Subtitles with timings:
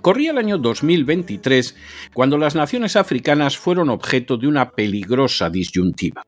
[0.00, 1.76] Corría el año 2023
[2.12, 6.22] cuando las naciones africanas fueron objeto de una peligrosa disyuntiva.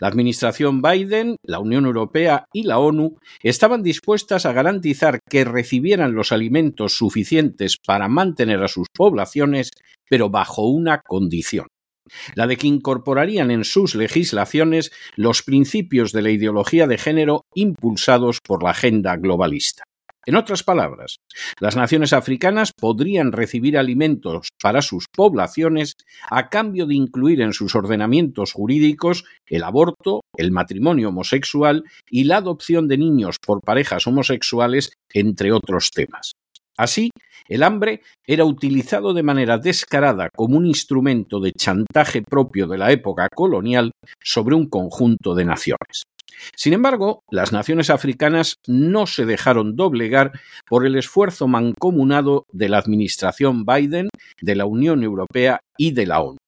[0.00, 6.14] La administración Biden, la Unión Europea y la ONU estaban dispuestas a garantizar que recibieran
[6.14, 9.70] los alimentos suficientes para mantener a sus poblaciones,
[10.08, 11.66] pero bajo una condición
[12.34, 18.40] la de que incorporarían en sus legislaciones los principios de la ideología de género impulsados
[18.42, 19.84] por la agenda globalista.
[20.26, 21.18] En otras palabras,
[21.60, 25.94] las naciones africanas podrían recibir alimentos para sus poblaciones
[26.30, 32.38] a cambio de incluir en sus ordenamientos jurídicos el aborto, el matrimonio homosexual y la
[32.38, 36.32] adopción de niños por parejas homosexuales, entre otros temas.
[36.76, 37.10] Así,
[37.46, 42.90] el hambre era utilizado de manera descarada como un instrumento de chantaje propio de la
[42.90, 46.04] época colonial sobre un conjunto de naciones.
[46.56, 50.32] Sin embargo, las naciones africanas no se dejaron doblegar
[50.66, 54.08] por el esfuerzo mancomunado de la administración Biden,
[54.40, 56.38] de la Unión Europea y de la ONU.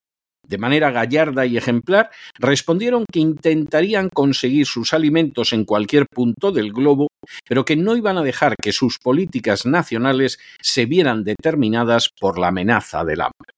[0.46, 6.72] De manera gallarda y ejemplar, respondieron que intentarían conseguir sus alimentos en cualquier punto del
[6.72, 7.08] globo,
[7.48, 12.48] pero que no iban a dejar que sus políticas nacionales se vieran determinadas por la
[12.48, 13.55] amenaza del hambre.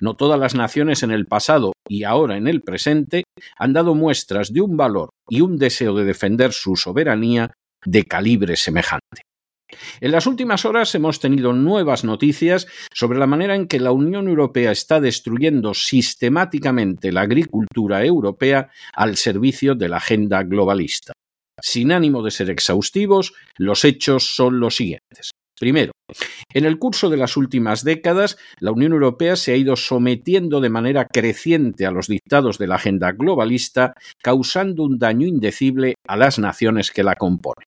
[0.00, 3.24] No todas las naciones en el pasado y ahora en el presente
[3.58, 7.52] han dado muestras de un valor y un deseo de defender su soberanía
[7.84, 9.22] de calibre semejante.
[10.00, 14.28] En las últimas horas hemos tenido nuevas noticias sobre la manera en que la Unión
[14.28, 21.12] Europea está destruyendo sistemáticamente la agricultura europea al servicio de la agenda globalista.
[21.60, 25.30] Sin ánimo de ser exhaustivos, los hechos son los siguientes.
[25.58, 25.92] Primero,
[26.52, 30.70] en el curso de las últimas décadas, la Unión Europea se ha ido sometiendo de
[30.70, 36.38] manera creciente a los dictados de la agenda globalista, causando un daño indecible a las
[36.38, 37.66] naciones que la componen.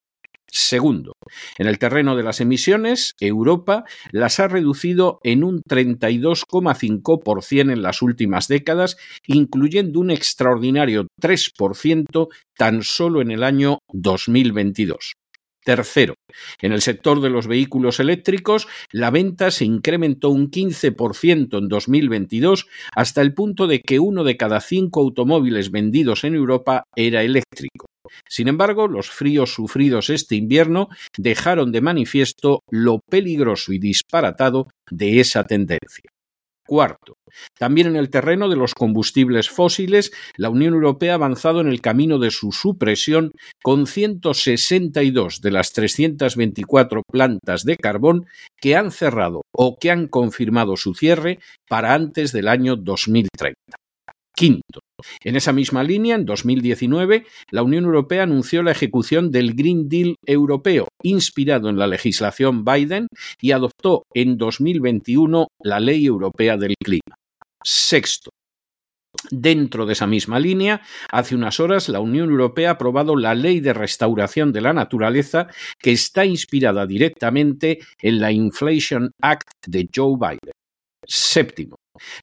[0.52, 1.14] Segundo,
[1.60, 8.02] en el terreno de las emisiones, Europa las ha reducido en un 32,5% en las
[8.02, 8.98] últimas décadas,
[9.28, 15.19] incluyendo un extraordinario 3% tan solo en el año 2022.
[15.70, 16.16] Tercero,
[16.64, 22.66] en el sector de los vehículos eléctricos, la venta se incrementó un 15% en 2022
[22.96, 27.86] hasta el punto de que uno de cada cinco automóviles vendidos en Europa era eléctrico.
[28.28, 35.20] Sin embargo, los fríos sufridos este invierno dejaron de manifiesto lo peligroso y disparatado de
[35.20, 36.10] esa tendencia.
[36.70, 37.16] Cuarto,
[37.58, 41.82] también en el terreno de los combustibles fósiles, la Unión Europea ha avanzado en el
[41.82, 43.32] camino de su supresión
[43.64, 48.28] con 162 de las 324 plantas de carbón
[48.62, 53.79] que han cerrado o que han confirmado su cierre para antes del año 2030.
[54.40, 54.80] Quinto,
[55.22, 60.16] en esa misma línea, en 2019, la Unión Europea anunció la ejecución del Green Deal
[60.26, 63.08] europeo, inspirado en la legislación Biden,
[63.42, 67.16] y adoptó en 2021 la Ley Europea del Clima.
[67.62, 68.30] Sexto,
[69.30, 73.60] Dentro de esa misma línea, hace unas horas la Unión Europea ha aprobado la Ley
[73.60, 75.48] de Restauración de la Naturaleza,
[75.80, 80.54] que está inspirada directamente en la Inflation Act de Joe Biden.
[81.06, 81.76] Séptimo,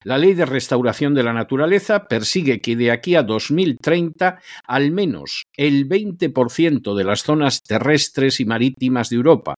[0.04, 5.44] La ley de restauración de la naturaleza persigue que de aquí a 2030 al menos
[5.56, 9.54] el 20% de las zonas terrestres y marítimas de Europa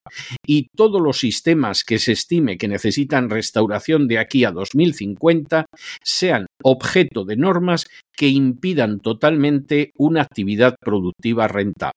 [0.46, 5.66] y todos los sistemas que se estime que necesitan restauración de aquí a 2050
[6.02, 7.86] sean objeto de normas
[8.16, 11.92] que impidan totalmente una actividad productiva rentable.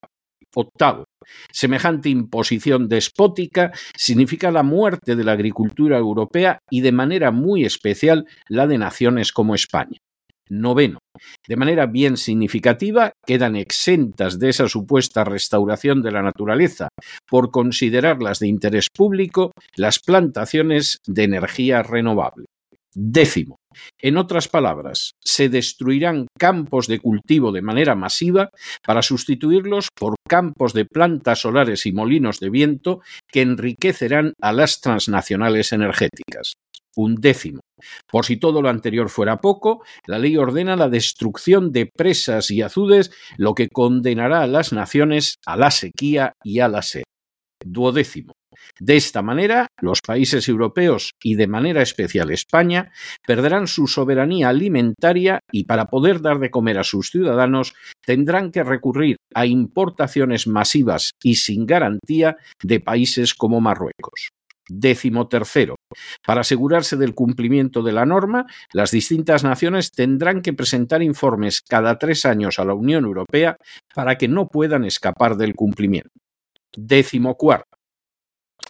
[0.54, 1.06] Octavo,
[1.52, 8.26] semejante imposición despótica significa la muerte de la agricultura europea y de manera muy especial
[8.48, 9.98] la de naciones como España.
[10.50, 11.00] Noveno,
[11.48, 16.90] de manera bien significativa, quedan exentas de esa supuesta restauración de la naturaleza
[17.30, 22.48] por considerarlas de interés público las plantaciones de energía renovable.
[22.94, 23.61] Décimo,
[24.00, 28.50] en otras palabras, se destruirán campos de cultivo de manera masiva
[28.86, 34.82] para sustituirlos por campos de plantas solares y molinos de viento que enriquecerán a las
[34.82, 36.54] transnacionales energéticas.
[36.96, 37.62] Un décimo.
[38.12, 42.62] Por si todo lo anterior fuera poco, la ley ordena la destrucción de presas y
[42.62, 47.04] azudes, lo que condenará a las naciones a la sequía y a la sed.
[47.64, 48.34] Duodécimo.
[48.80, 52.92] De esta manera, los países europeos y de manera especial España
[53.26, 57.74] perderán su soberanía alimentaria y para poder dar de comer a sus ciudadanos
[58.06, 64.32] tendrán que recurrir a importaciones masivas y sin garantía de países como Marruecos.
[64.70, 65.76] Décimo tercero.
[66.26, 71.98] Para asegurarse del cumplimiento de la norma, las distintas naciones tendrán que presentar informes cada
[71.98, 73.58] tres años a la Unión Europea
[73.94, 76.12] para que no puedan escapar del cumplimiento.
[76.76, 77.71] Décimo cuarto.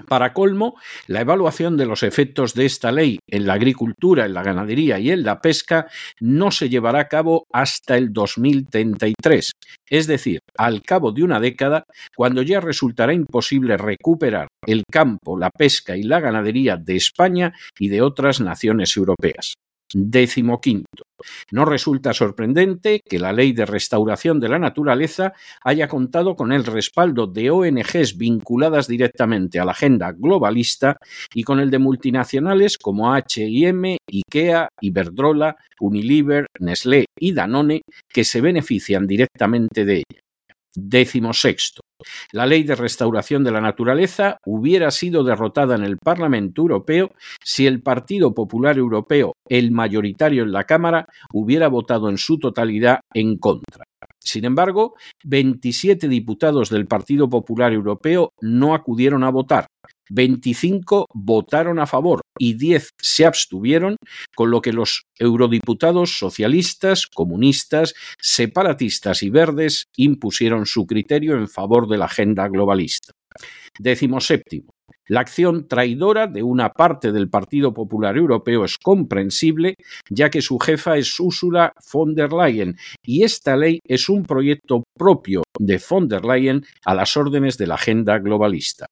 [0.07, 0.75] Para colmo,
[1.07, 5.11] la evaluación de los efectos de esta ley en la agricultura, en la ganadería y
[5.11, 5.87] en la pesca
[6.19, 9.51] no se llevará a cabo hasta el 2033,
[9.89, 11.83] es decir, al cabo de una década,
[12.15, 17.89] cuando ya resultará imposible recuperar el campo, la pesca y la ganadería de España y
[17.89, 19.55] de otras naciones europeas.
[19.93, 21.03] Décimo quinto.
[21.51, 25.33] No resulta sorprendente que la Ley de Restauración de la Naturaleza
[25.63, 30.97] haya contado con el respaldo de ONGs vinculadas directamente a la agenda globalista
[31.33, 38.41] y con el de multinacionales como HM, IKEA, Iberdrola, Unilever, Nestlé y Danone que se
[38.41, 40.21] benefician directamente de ella.
[40.73, 41.81] Décimo sexto.
[42.31, 47.11] La ley de restauración de la naturaleza hubiera sido derrotada en el Parlamento Europeo
[47.43, 52.99] si el Partido Popular Europeo, el mayoritario en la Cámara, hubiera votado en su totalidad
[53.13, 53.85] en contra.
[54.23, 59.67] Sin embargo, 27 diputados del Partido Popular Europeo no acudieron a votar,
[60.11, 63.95] 25 votaron a favor y 10 se abstuvieron,
[64.35, 71.87] con lo que los eurodiputados socialistas, comunistas, separatistas y verdes impusieron su criterio en favor
[71.87, 73.13] de la agenda globalista.
[73.79, 74.71] Décimo séptimo.
[75.07, 79.75] La acción traidora de una parte del Partido Popular Europeo es comprensible,
[80.09, 84.83] ya que su jefa es Ursula von der Leyen y esta ley es un proyecto
[84.97, 88.85] propio de von der Leyen a las órdenes de la agenda globalista.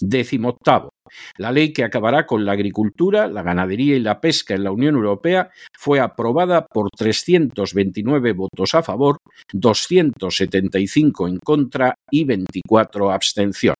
[0.00, 0.90] Décimo octavo.
[1.38, 4.96] La ley que acabará con la agricultura, la ganadería y la pesca en la Unión
[4.96, 9.18] Europea fue aprobada por 329 votos a favor,
[9.52, 13.73] 275 en contra y 24 abstenciones.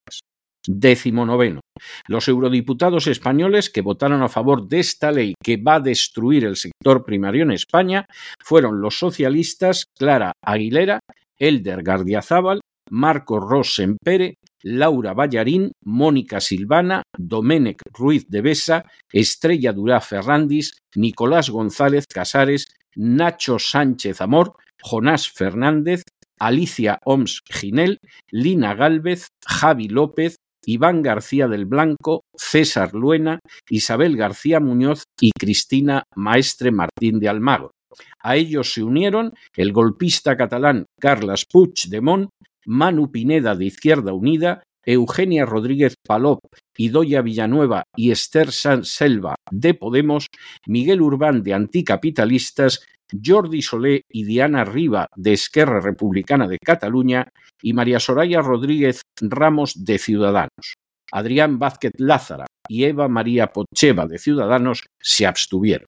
[0.66, 1.60] Décimo noveno.
[2.08, 6.56] Los eurodiputados españoles que votaron a favor de esta ley que va a destruir el
[6.56, 8.06] sector primario en España
[8.42, 11.00] fueron los socialistas Clara Aguilera,
[11.38, 20.78] Elder Gardiazabal, Marco Rossempere, Laura Ballarín, Mónica Silvana, Doménec Ruiz de Besa, Estrella Durá Ferrandis,
[20.94, 26.02] Nicolás González Casares, Nacho Sánchez Amor, Jonás Fernández,
[26.38, 27.98] Alicia Oms Ginel,
[28.30, 36.04] Lina Gálvez, Javi López, Iván García del Blanco, César Luena, Isabel García Muñoz y Cristina
[36.14, 37.72] Maestre Martín de Almagro.
[38.20, 42.30] A ellos se unieron el golpista catalán Carles Puigdemont,
[42.66, 46.40] Manu Pineda de Izquierda Unida, Eugenia Rodríguez Palop,
[46.76, 50.26] Idoya Villanueva y Esther San Selva de Podemos,
[50.66, 57.28] Miguel Urbán de Anticapitalistas, Jordi Solé y Diana Riva de Esquerra Republicana de Cataluña
[57.62, 60.74] y María Soraya Rodríguez Ramos de Ciudadanos.
[61.12, 65.86] Adrián Vázquez Lázara y Eva María Pocheva de Ciudadanos se abstuvieron.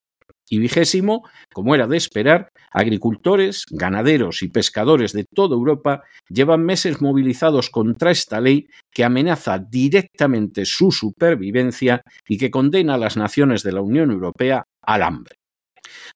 [0.49, 7.01] Y vigésimo, como era de esperar, agricultores, ganaderos y pescadores de toda Europa llevan meses
[7.01, 13.65] movilizados contra esta ley que amenaza directamente su supervivencia y que condena a las naciones
[13.65, 15.35] de la Unión Europea al hambre.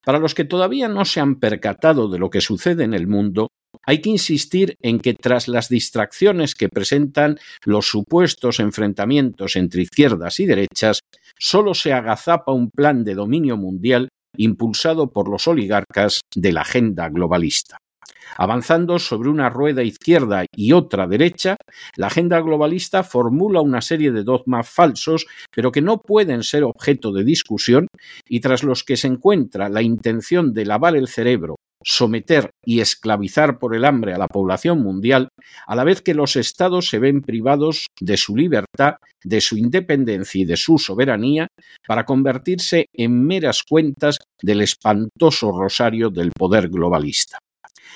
[0.04, 3.48] Para los que todavía no se han percatado de lo que sucede en el mundo,
[3.86, 10.40] hay que insistir en que tras las distracciones que presentan los supuestos enfrentamientos entre izquierdas
[10.40, 11.00] y derechas,
[11.38, 17.08] solo se agazapa un plan de dominio mundial impulsado por los oligarcas de la agenda
[17.08, 17.78] globalista.
[18.36, 21.56] Avanzando sobre una rueda izquierda y otra derecha,
[21.96, 27.12] la agenda globalista formula una serie de dogmas falsos, pero que no pueden ser objeto
[27.12, 27.86] de discusión
[28.28, 33.58] y tras los que se encuentra la intención de lavar el cerebro someter y esclavizar
[33.58, 35.28] por el hambre a la población mundial,
[35.66, 40.42] a la vez que los estados se ven privados de su libertad, de su independencia
[40.42, 41.48] y de su soberanía,
[41.86, 47.38] para convertirse en meras cuentas del espantoso rosario del poder globalista.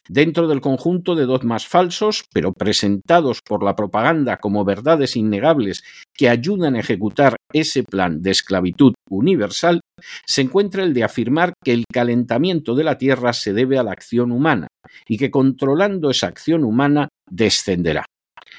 [0.09, 5.83] Dentro del conjunto de dogmas falsos, pero presentados por la propaganda como verdades innegables
[6.15, 9.81] que ayudan a ejecutar ese plan de esclavitud universal,
[10.27, 13.93] se encuentra el de afirmar que el calentamiento de la Tierra se debe a la
[13.93, 14.69] acción humana
[15.09, 18.05] y que controlando esa acción humana descenderá.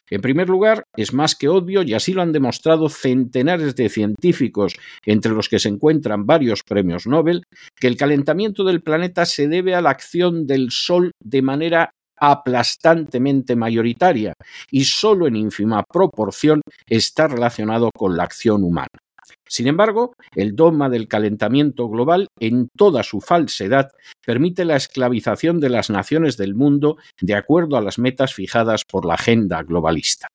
[0.09, 4.75] En primer lugar, es más que obvio, y así lo han demostrado centenares de científicos,
[5.05, 7.43] entre los que se encuentran varios premios Nobel,
[7.75, 13.55] que el calentamiento del planeta se debe a la acción del Sol de manera aplastantemente
[13.55, 14.33] mayoritaria
[14.71, 18.87] y solo en ínfima proporción está relacionado con la acción humana.
[19.47, 23.91] Sin embargo, el dogma del calentamiento global, en toda su falsedad,
[24.25, 29.05] permite la esclavización de las naciones del mundo de acuerdo a las metas fijadas por
[29.05, 30.27] la agenda globalista.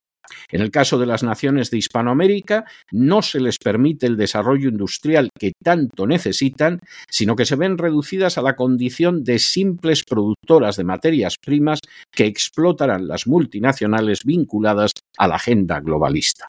[0.49, 5.29] En el caso de las naciones de Hispanoamérica, no se les permite el desarrollo industrial
[5.37, 6.79] que tanto necesitan,
[7.09, 11.79] sino que se ven reducidas a la condición de simples productoras de materias primas
[12.11, 16.47] que explotarán las multinacionales vinculadas a la agenda globalista.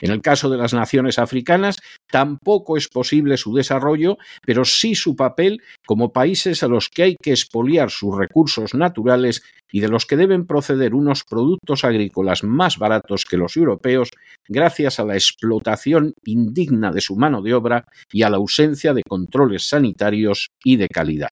[0.00, 1.78] En el caso de las naciones africanas,
[2.10, 7.16] tampoco es posible su desarrollo, pero sí su papel como países a los que hay
[7.16, 12.78] que expoliar sus recursos naturales y de los que deben proceder unos productos agrícolas más
[12.78, 14.10] baratos que los europeos
[14.48, 19.02] gracias a la explotación indigna de su mano de obra y a la ausencia de
[19.02, 21.28] controles sanitarios y de calidad.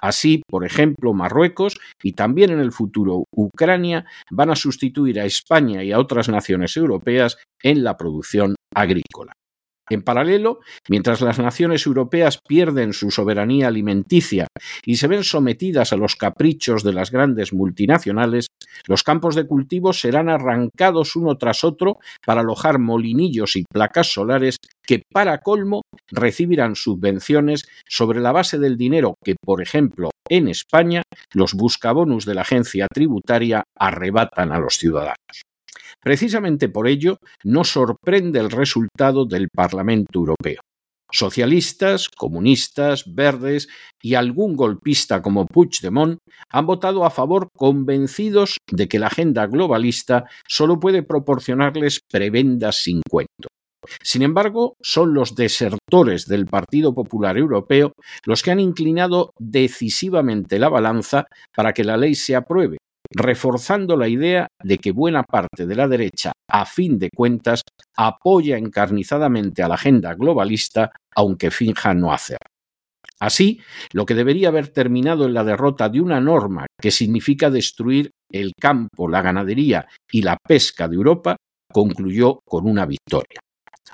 [0.00, 5.82] Así, por ejemplo, Marruecos y también en el futuro Ucrania van a sustituir a España
[5.82, 9.32] y a otras naciones europeas en la producción agrícola.
[9.90, 14.46] En paralelo, mientras las naciones europeas pierden su soberanía alimenticia
[14.84, 18.46] y se ven sometidas a los caprichos de las grandes multinacionales,
[18.86, 24.56] los campos de cultivo serán arrancados uno tras otro para alojar molinillos y placas solares
[24.86, 31.02] que, para colmo, recibirán subvenciones sobre la base del dinero que, por ejemplo, en España,
[31.34, 35.44] los buscabonus de la agencia tributaria arrebatan a los ciudadanos.
[36.00, 40.60] Precisamente por ello, no sorprende el resultado del Parlamento Europeo.
[41.12, 43.68] Socialistas, comunistas, verdes
[44.02, 46.18] y algún golpista como Puigdemont
[46.50, 53.00] han votado a favor convencidos de que la agenda globalista solo puede proporcionarles prebendas sin
[53.08, 53.48] cuento.
[54.02, 57.92] Sin embargo, son los desertores del Partido Popular Europeo
[58.24, 62.78] los que han inclinado decisivamente la balanza para que la ley se apruebe,
[63.14, 67.62] reforzando la idea de que buena parte de la derecha, a fin de cuentas,
[67.96, 72.38] apoya encarnizadamente a la agenda globalista, aunque finja no hacer.
[73.20, 73.60] Así,
[73.92, 78.52] lo que debería haber terminado en la derrota de una norma que significa destruir el
[78.60, 81.36] campo, la ganadería y la pesca de Europa,
[81.72, 83.40] concluyó con una victoria.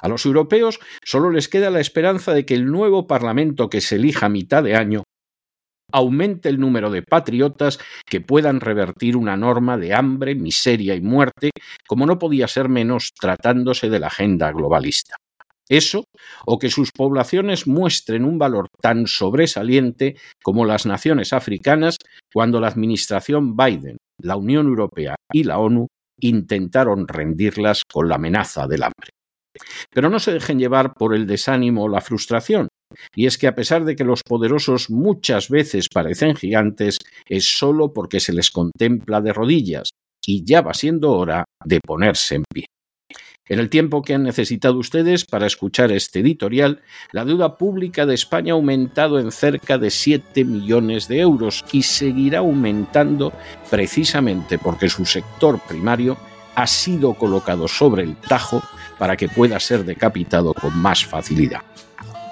[0.00, 3.97] A los europeos solo les queda la esperanza de que el nuevo Parlamento que se
[3.97, 5.03] elija a mitad de año
[5.92, 11.50] aumente el número de patriotas que puedan revertir una norma de hambre, miseria y muerte,
[11.87, 15.16] como no podía ser menos tratándose de la agenda globalista.
[15.68, 16.04] Eso,
[16.47, 21.97] o que sus poblaciones muestren un valor tan sobresaliente como las naciones africanas
[22.32, 25.87] cuando la administración Biden, la Unión Europea y la ONU
[26.20, 29.11] intentaron rendirlas con la amenaza del hambre.
[29.92, 32.68] Pero no se dejen llevar por el desánimo o la frustración,
[33.14, 37.92] y es que a pesar de que los poderosos muchas veces parecen gigantes, es solo
[37.92, 39.90] porque se les contempla de rodillas,
[40.25, 42.66] y ya va siendo hora de ponerse en pie.
[43.49, 48.14] En el tiempo que han necesitado ustedes para escuchar este editorial, la deuda pública de
[48.14, 53.32] España ha aumentado en cerca de 7 millones de euros y seguirá aumentando
[53.68, 56.16] precisamente porque su sector primario
[56.54, 58.62] ha sido colocado sobre el tajo
[58.99, 61.62] para que pueda ser decapitado con más facilidad